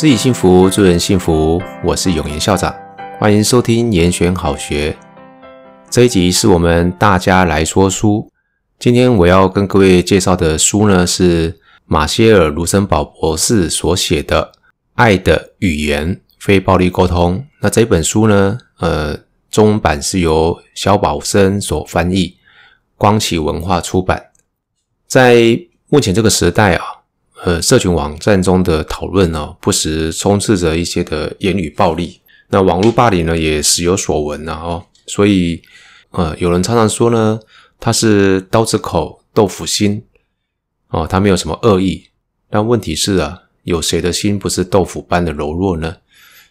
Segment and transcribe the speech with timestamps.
[0.00, 1.60] 自己幸福，助人幸福。
[1.84, 2.74] 我是永言校长，
[3.18, 4.96] 欢迎收听严选好学。
[5.90, 8.26] 这一集是我们大家来说书。
[8.78, 14.52] 今天我要跟各位介绍的书呢，是马歇尔·卢森堡博士所写的
[14.94, 17.36] 《爱的语言：非暴力沟通》。
[17.60, 19.14] 那这本书呢，呃，
[19.50, 22.38] 中文版是由肖宝生所翻译，
[22.96, 24.30] 光启文化出版。
[25.06, 25.60] 在
[25.90, 26.99] 目前这个时代啊。
[27.42, 32.20] 呃，社群网站中的讨论呢，不时充斥着一些的言语暴力。
[32.48, 34.86] 那网络霸凌呢，也时有所闻啊哦。
[35.06, 35.62] 所以，
[36.10, 37.40] 呃，有人常常说呢，
[37.78, 40.04] 他是刀子口豆腐心
[40.88, 42.04] 哦，他没有什么恶意。
[42.50, 45.96] 但问题是啊，有谁的心不是豆腐般的柔弱呢？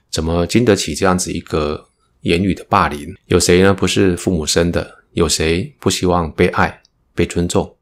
[0.09, 1.87] 怎么经得起这样子一个
[2.21, 3.15] 言语的霸凌？
[3.27, 4.95] 有谁呢不是父母生的？
[5.11, 6.81] 有谁不希望被爱、
[7.13, 7.75] 被尊重？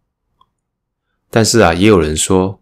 [1.29, 2.61] 但是啊，也有人说。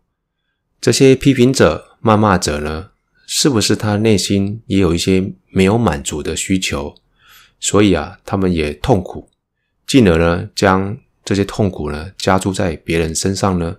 [0.85, 2.91] 这些批评者、谩骂者呢，
[3.25, 6.93] 是不是他内心也有一些没有满足的需求？
[7.59, 9.31] 所以啊，他们也痛苦，
[9.87, 13.77] 进而呢，将这些痛苦呢加注在别人身上呢？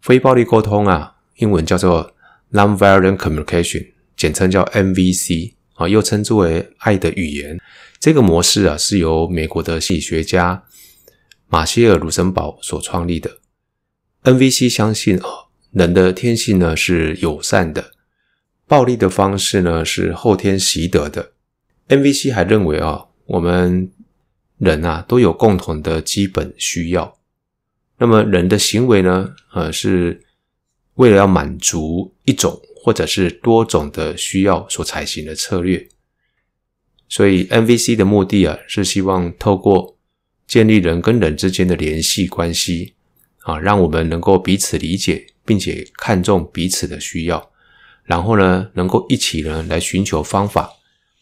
[0.00, 2.12] 非暴力沟通啊，英文叫做
[2.50, 7.60] Nonviolent Communication，简称叫 NVC 啊，又称之为爱的语言。
[8.00, 10.64] 这个模式啊，是由美国的心理学家
[11.46, 13.38] 马歇尔·卢森堡所创立的。
[14.24, 15.51] NVC 相信啊。
[15.72, 17.92] 人的天性呢是友善的，
[18.66, 21.32] 暴力的方式呢是后天习得的。
[21.88, 23.90] NVC 还认为啊，我们
[24.58, 27.16] 人啊都有共同的基本需要。
[27.98, 30.22] 那么人的行为呢，呃，是
[30.94, 35.88] 为了要满足一种或者是多种的需要所采行的策略。
[37.08, 39.96] 所以 NVC 的目的啊，是希望透过
[40.46, 42.94] 建立人跟人之间的联系关系
[43.40, 45.28] 啊，让我们能够彼此理解。
[45.44, 47.50] 并且看重彼此的需要，
[48.04, 50.70] 然后呢，能够一起呢来寻求方法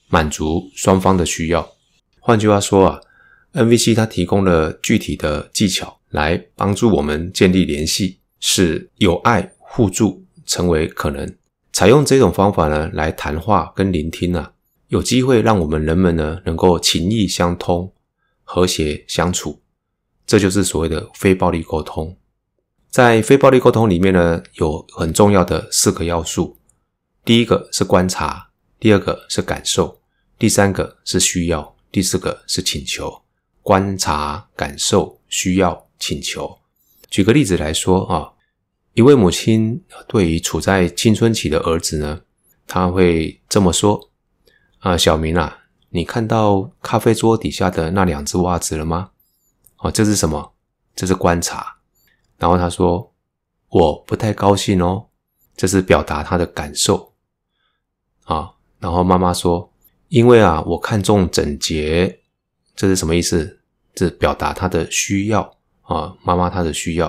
[0.09, 1.69] 满足双方的需要。
[2.19, 3.01] 换句话说啊
[3.55, 11.35] ，NVC 它提供了具体的技巧来帮助我们建立联系，使友爱互助成为可能。
[11.73, 14.53] 采用这种方法呢来谈话跟聆听啊，
[14.89, 17.93] 有机会让我们人们呢能够情意相通、
[18.43, 19.61] 和谐相处。
[20.27, 22.17] 这就是所谓的非暴力沟通。
[22.91, 26.59] 在非暴力沟通里面呢，有很重要的四个要素。
[27.25, 28.49] 第一个是观察，
[28.81, 30.01] 第二个是感受，
[30.37, 33.23] 第三个是需要，第四个是请求。
[33.63, 36.59] 观察、感受、需要、请求。
[37.09, 38.33] 举个例子来说啊，
[38.95, 42.23] 一位母亲对于处在青春期的儿子呢，
[42.67, 44.11] 他会这么说：
[44.81, 45.59] 啊，小明啊，
[45.91, 49.11] 你看到咖啡桌底下的那两只袜子了吗？
[49.79, 50.55] 哦，这是什么？
[50.97, 51.77] 这是观察。
[52.41, 53.13] 然后他说
[53.69, 55.07] ：“我不太高兴哦，
[55.55, 57.13] 这是表达他的感受
[58.25, 59.71] 啊。”然后妈妈说
[60.09, 62.21] ：“因为啊，我看重整洁，
[62.75, 63.61] 这是什么意思？
[63.95, 65.43] 这表达他的需要
[65.83, 67.07] 啊，妈妈他的需要。”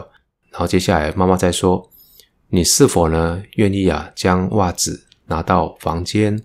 [0.52, 1.90] 然后接下来妈妈再说
[2.50, 6.44] ：“你是否呢愿意啊将袜子拿到房间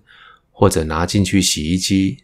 [0.53, 2.23] 或者拿进去洗衣机？”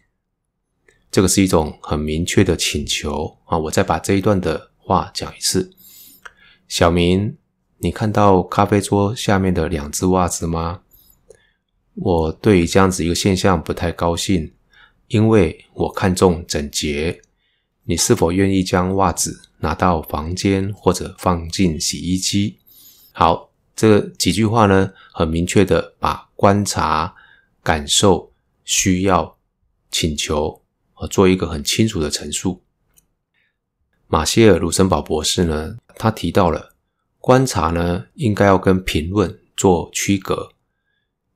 [1.11, 3.57] 这个是一种很明确的请求啊。
[3.57, 5.75] 我再把这一段的话讲一次。
[6.75, 7.37] 小明，
[7.77, 10.81] 你看到咖啡桌下面的两只袜子吗？
[11.93, 14.51] 我对于这样子一个现象不太高兴，
[15.07, 17.21] 因为我看重整洁。
[17.83, 22.57] 你是否愿意将袜子拿到房间或者放进洗衣机？
[23.11, 27.13] 好，这几句话呢，很明确的把观察、
[27.61, 28.33] 感受、
[28.65, 29.37] 需要、
[29.91, 30.59] 请求
[30.95, 32.62] 啊，做一个很清楚的陈述。
[34.13, 36.75] 马歇尔·卢森堡博士呢，他提到了
[37.17, 40.51] 观察呢，应该要跟评论做区隔，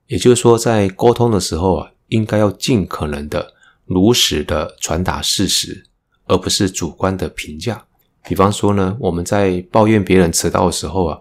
[0.06, 3.52] 也就是说，在沟通的时候啊，应该要尽可能的
[3.86, 5.88] 如实的传达事实，
[6.28, 7.84] 而不是主观的评价。
[8.24, 11.18] 比方说呢，我们在抱怨别人迟到的时候啊，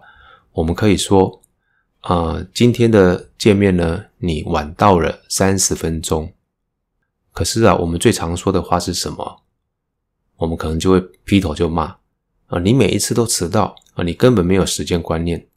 [0.51, 1.41] 我们可以说
[2.01, 6.31] ：“啊、今天的见面呢，你晚到了三十分钟。”
[7.33, 9.41] 可是啊，我们最常说的话是什么？
[10.37, 11.97] 我们可能就会劈头就骂
[12.47, 12.59] 啊！
[12.59, 14.03] 你每一次都迟到啊！
[14.03, 15.47] 你根本没有时间观念。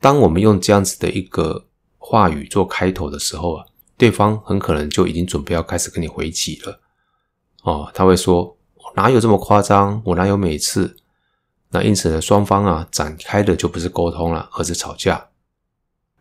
[0.00, 1.66] 当我们用这样子的一个
[1.98, 6.80] 话语做开头的时候啊，对方很可能就已经准备要开始跟你回击了
[7.62, 7.90] 哦。
[7.94, 8.56] 他会说
[8.96, 10.00] ：“哪有这么夸张？
[10.04, 10.96] 我哪有每次？”
[11.70, 15.28] 那因此呢，双方啊展开的就不是沟通了，而是吵架。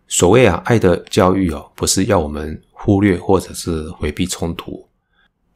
[0.07, 4.88] 所谓啊，爱的教育哦，不是要我们忽略或者是回避冲突。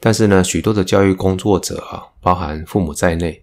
[0.05, 3.41] 但是呢，许多的教育工作者啊，包含父母在内，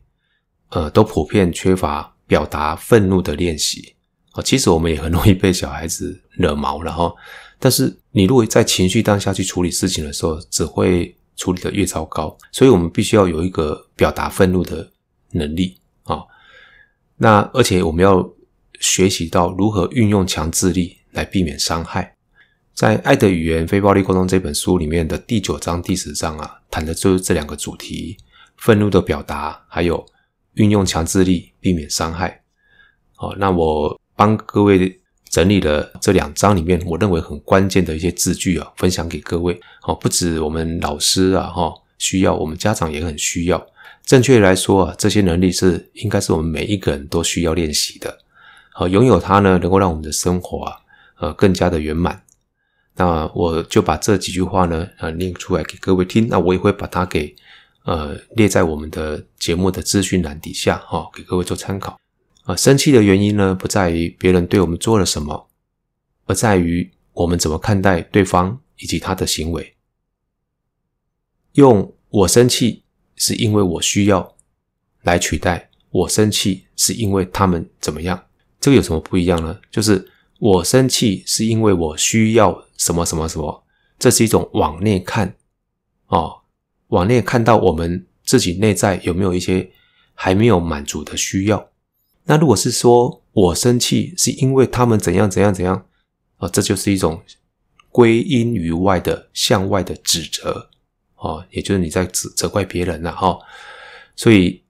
[0.69, 3.95] 呃，都普遍缺乏表达愤怒的练习
[4.33, 7.11] 啊，其实我们也很容易被小孩子惹毛了哈。
[7.59, 12.37] 但是你如果在情绪当下去处理事情的时候，只会处理得越糟糕。
[12.53, 14.93] 所以我们必须要有一个表达愤怒的
[15.31, 16.21] 能力啊。
[17.17, 18.31] 那而且我们要
[18.81, 22.17] 学习到如何运用强制力来避免伤害。
[22.81, 28.17] 在《爱的语言：非暴力沟通》这本书里面的第九章、第十章啊，谈的就是这两个主题：
[28.57, 30.03] 愤怒的表达，还有
[30.55, 32.41] 运用强制力避免伤害。
[33.17, 34.99] 好，那我帮各位
[35.29, 39.61] 整理了这两章里面我认为很关键的一些字句啊，分享给各位。
[39.83, 43.67] 好，不止我们老师啊，哈，需要，我们家长也很需要。
[44.07, 48.17] 正确来说啊，这些能力是应该是我们每一个人都需要练习的。
[48.73, 50.77] 好，拥有它呢，能够让我们的生活啊，
[51.19, 52.23] 呃，更加的圆满。
[53.01, 56.29] 那我就把这几句话呢，呃，念出来给各位听。
[56.29, 57.35] 那我也会把它给
[57.85, 61.99] 呃列在我们的节目的资讯栏底下，哈、哦，给各位做参考。
[62.43, 65.49] 啊、生气的原因呢，不在于别人对我们做了什么，
[66.27, 69.75] 而在于我们怎么看待对方以及他的行为。
[71.53, 72.83] 用“我生气
[73.17, 74.37] 是因为我需要”
[75.05, 78.23] 来取代“我生气是因为他们怎么样”，
[78.61, 79.59] 这个有什么不一样呢？
[79.71, 80.07] 就是。
[80.43, 83.65] 我生气是因为我需要什么什么什么，
[83.99, 85.35] 这是一种往内看，
[86.07, 86.41] 哦，
[86.89, 89.71] 往内看到我们自己内在有没有一些
[90.15, 91.69] 还没有满足的需要。
[92.25, 95.85] 那如果是说我生气是因为他们怎样怎样怎样，
[96.39, 97.23] 哦，这就是一种
[97.91, 100.71] 归因于外的向外的指责，
[101.17, 103.39] 哦，也就是你在指责怪别人了哈。
[104.17, 104.63] 所以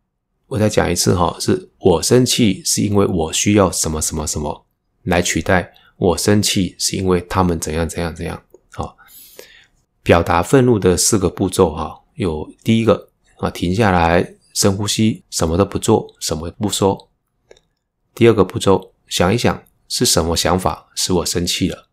[0.48, 4.66] 我再讲一次哈，是我生气是因为我需要什么什么什么。
[5.04, 8.42] 来取代我生气是因为他们怎样怎样怎样。
[8.72, 8.96] 好，
[10.02, 17.10] 表达愤怒的四个步骤哈，有第一个啊，停下来深呼吸，什么都不做，什么不说。
[18.14, 21.90] 第二个步骤，想一想是什么想法使我生气了。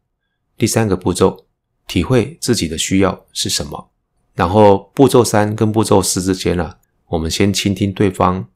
[0.58, 1.46] 第三个步骤，
[1.86, 3.92] 体会自己的需要是什么。
[4.36, 6.76] 然后步骤三跟步骤四之间呢，
[7.08, 8.48] 我们先倾听对方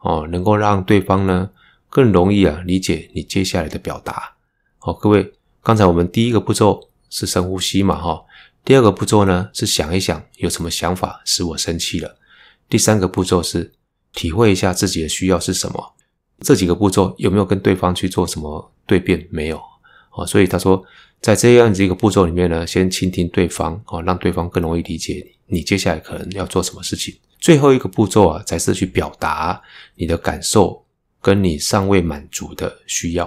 [0.00, 1.50] 哦，能够让对方呢。
[1.90, 4.36] 更容易啊理解你接下来的表达。
[4.88, 8.24] 好，各位，刚才我们第一个步骤是深呼吸嘛，哈。
[8.64, 12.16] 第二个步骤呢是想一想有什么想法使我生气了。
[12.70, 13.70] 第三个步骤是
[14.14, 15.92] 体会一下自己的需要是什么。
[16.40, 19.28] 这几个步骤有没有跟对方去做什么对辩？
[19.30, 19.60] 没有。
[20.08, 20.82] 好，所以他说，
[21.20, 27.14] 在这样子一个步骤里面呢，先倾听对方，哦，让对方更容易理解你，你接下来可能要做什么事情。
[27.38, 29.60] 最后一个步骤啊，才是去表达
[29.96, 30.82] 你的感受。
[31.20, 33.26] 跟你尚未满足的需要，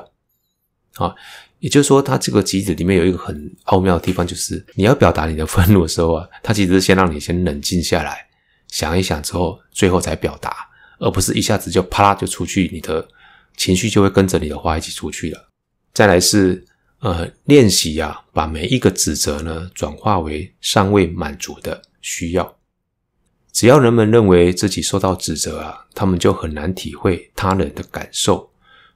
[0.96, 1.14] 啊，
[1.62, 8.28] 也就是说，它这个机制里面有一个很奥妙的地方，就是你要表达你的愤怒的时候啊，它其实是先让你先冷静下来，
[8.68, 10.56] 想一想之后，最后才表达，
[10.98, 13.08] 而不是一下子就啪啦就出去，你的
[13.56, 15.50] 情绪就会跟着你的话一起出去了。
[15.94, 16.66] 再来是
[17.00, 22.56] 呃练习啊，把每一个指责呢转化为尚未满足的需要。
[23.54, 28.51] 只要人们认为自己受到指责啊，他们就很难体会他人的感受。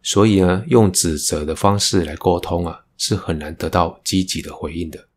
[0.05, 5.07] 所以呢，用指责的方式来沟通啊，是很难得到积极的回应的。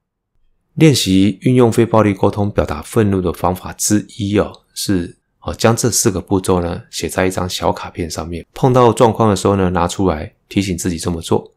[0.76, 11.52] 练习运用非暴力沟通表达愤怒的方法之一哦，是哦将这四个步骤呢写在一张小卡片上面，碰到状况的时候呢拿出来提醒自己这么做。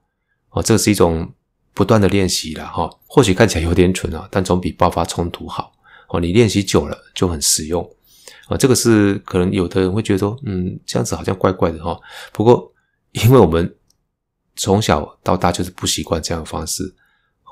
[0.50, 1.32] 哦，这是一种
[1.74, 2.90] 不断的练习了哈。
[3.08, 5.72] 或许看起来有点蠢啊，但总比爆发冲突好。
[6.10, 7.90] 哦，你练习久了就很实用
[8.48, 8.58] 啊。
[8.58, 11.98] 这个是可能有的人会觉得说，嗯，这样子好像怪怪的哈。
[12.34, 12.71] 不过，
[13.12, 13.76] 因为我们
[14.56, 16.84] 从小到大就是不习惯这样的方式，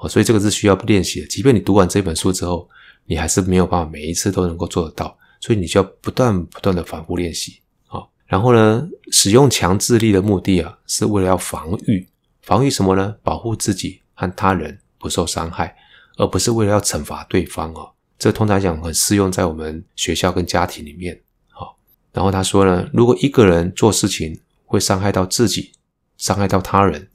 [0.01, 1.28] 哦，所以这个是需要练习的。
[1.28, 2.70] 即便你读完这本书之后，
[3.06, 8.01] 你还是没有办法每一次都能够做得到，所以你就要不断不断的反复练习啊。
[8.25, 12.08] 然后呢，使用强制力的目的啊，是为了要防御，
[12.42, 13.16] 防御什么呢？
[13.24, 15.75] 保护自己和他人不受伤害，
[16.18, 17.92] 而不是为了要惩罚对方哦。
[18.18, 21.78] 这通常讲很适用在我们学校跟家庭里面，好。
[22.12, 24.39] 然后他说呢，如果一个人做事情
[24.70, 25.72] 会伤害到自己，
[26.16, 27.10] 伤害到他人，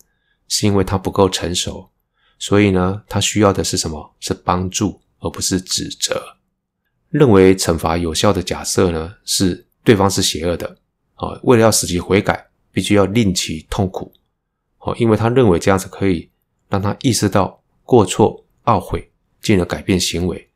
[0.49, 1.89] 是因为他不够成熟，
[2.37, 4.15] 所以呢，他需要的是什么？
[4.19, 6.21] 是帮助，而不是指责。
[7.11, 10.77] 认为惩罚有效的假设呢，是对方是邪恶的，
[11.15, 14.13] 啊，为了要使其悔改，必须要令其痛苦，
[14.79, 16.29] 哦，因为他认为这样子可以
[16.69, 19.09] 让他意识到过错、懊悔，
[19.41, 20.51] 进而改变行为。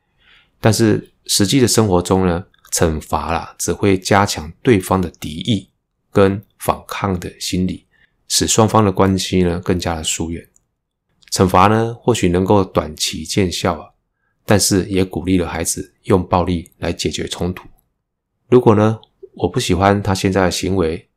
[0.59, 5.69] 但是实际的生活中呢，惩罚啦只会加强对方的敌意
[6.11, 7.87] 跟反抗的心理，
[8.27, 10.47] 使双方的关系呢更加的疏远。
[11.31, 13.89] 惩罚呢或许能够短期见效啊，
[14.45, 17.67] 但是也鼓励了孩子用暴力来解决冲突。
[18.47, 18.99] 如果呢
[19.35, 21.09] 我不喜欢他现在的行为，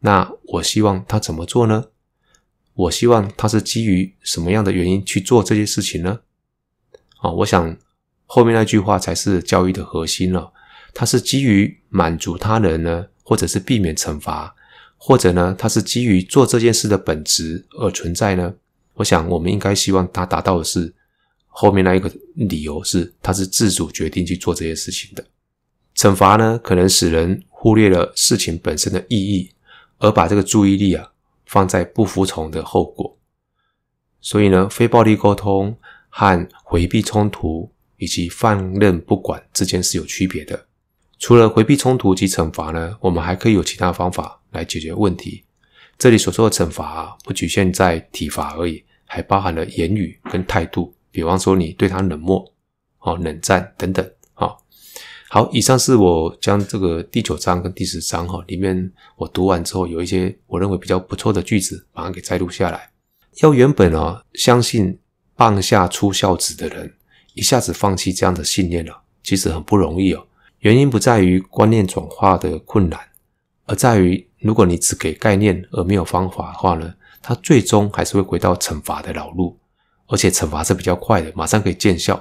[0.00, 1.86] 那我希望他怎么做呢？
[2.74, 6.20] 我希望他是基于什么样的原因去做这些事情呢？
[7.18, 7.76] 啊，我想
[8.26, 10.52] 后面那句话才是教育的核心了。
[10.92, 14.54] 他是基于满足他人呢，或者是避免惩罚，
[15.04, 18.54] 或者呢，他是基于做这件事的本质而存在呢？
[18.94, 20.94] 我想我们应该希望他达到的是
[21.48, 25.26] 后面那一个理由是，他是自主决定去做这些事情的。
[25.96, 29.50] 惩罚呢，可能使人忽略了事情本身的意义，
[29.98, 31.08] 而把这个注意力啊。
[31.44, 33.18] 放在不服从的后果，
[34.22, 35.76] 所以呢，非暴力沟通
[36.08, 40.64] 和回避冲突以及放任不管之间是有区别的。
[41.18, 45.44] 除了回避冲突及惩罚呢，我们还可以有其他方法来解决问题。
[45.98, 52.52] 这里所说的惩罚啊，不局限在体罚而已，还包含了言语跟态度，比方说你对他冷漠、
[53.00, 54.08] 哦冷战等等。
[55.34, 62.90] 好，以上是我将这个第九章跟第十章哈里面我读完之后，有一些我认为比较不错的句子，把它给摘录下来。
[63.40, 64.98] 要原本啊相信
[65.34, 66.92] 棒下出孝子的人，
[67.32, 70.26] 一下子放弃这样的信念了，其实很不容易哦。
[70.58, 73.00] 原因不在于观念转化的困难，
[73.64, 79.58] 而在于如果你只给概念而没有方法的话呢，它最终还是会回到惩罚的老路，
[80.06, 82.14] 而且惩罚是比较快的，马上可以见效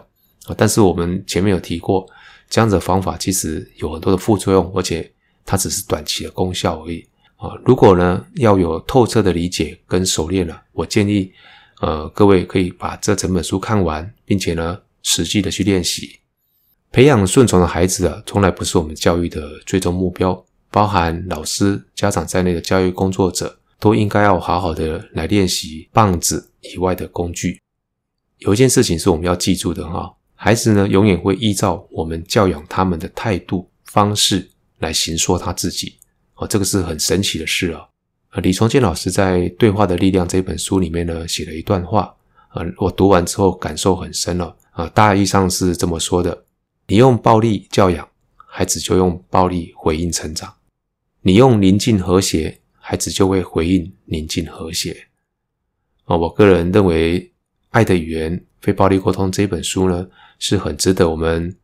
[0.46, 0.56] 啊。
[0.58, 2.08] 但是我们前面有提过。
[2.54, 5.10] 这样子的方法其实有很多的副作用，而且
[5.46, 7.52] 它只是短期的功效而已啊。
[7.64, 11.32] 如果呢要有透彻的理解跟熟练了，我建议
[11.80, 16.20] 呃各位可以把这整本书看完，并且呢实际的去练习。
[16.92, 20.46] 培养顺从的孩子啊，从来不是我们教育的最终目标。
[20.72, 27.62] 包含老师、家长在内的教育工作者，都应该要好好的来练习棒子以外的工具。
[28.38, 30.12] 有一件事情是我们要记住的哈。
[30.34, 34.50] 孩子呢，永远会依照我们教养他们的态度方式
[34.80, 36.00] 来形塑他自己。
[36.36, 37.86] 哦，这个是很神奇的事啊！
[38.42, 42.12] 李崇建老师在《对话的力量》这本书里面呢，写了一段话，
[42.48, 44.56] 啊，我读完之后感受很深了。
[44.72, 46.46] 啊，大意上是这么说的：
[46.88, 50.50] 你用暴力教养，孩子就用暴力回应成长；
[51.24, 55.08] 你用宁静和谐，孩子就会回应宁静和谐。
[56.06, 57.22] 啊，我个人认为，
[57.70, 60.08] 《爱的语言：非暴力沟通》这本书呢，
[60.40, 61.56] 是很值得我们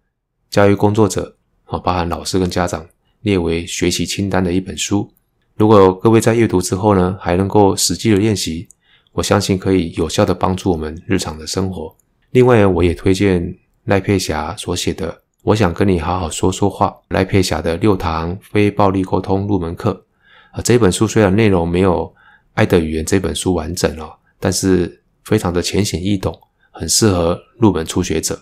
[0.52, 1.36] 教育工作者
[1.66, 2.88] 啊，包含老师跟家长
[3.22, 5.12] 列为学习清单的一本书。
[5.56, 8.70] 如果各位在阅读之后呢，还能够实际的练习，
[9.12, 11.98] 我相信可以有效的帮助我们日常的生活。
[12.30, 15.12] 另外，我也推荐赖佩霞所写的
[15.48, 20.06] 《我想跟你好好说说话》，赖佩霞的六堂非暴力沟通入门课
[20.52, 20.60] 啊。
[20.62, 22.02] 这本书虽然内容没有
[22.56, 24.12] 《爱的语言》这本书完整哦，
[24.42, 26.38] 但是非常的浅显易懂，
[26.72, 28.38] 很适合入门初学者。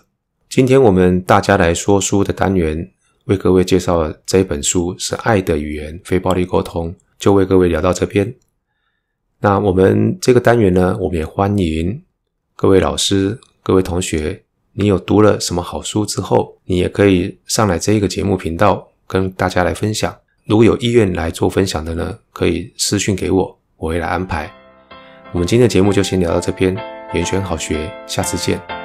[0.48, 2.90] 今天我们大家来说书的单元，
[3.26, 8.34] 为各位介绍这本书是《爱的语言：非暴力沟通》，就为各位聊到这边。
[9.38, 12.02] 那我们这个单元呢，我们也欢迎
[12.56, 14.42] 各位老师、各位同学，
[14.78, 20.14] 你有读了什么好书之后，你也可以上来这一个节目频道跟大家来分享。
[20.44, 24.52] 如果有意愿来做分享的呢，可以私讯给我，我会来安排。
[25.32, 26.76] 我们今天的节目就先聊到这边，
[27.14, 28.75] 延选好学，下次见。